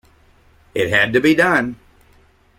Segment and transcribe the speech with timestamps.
[0.73, 1.75] It had to be done.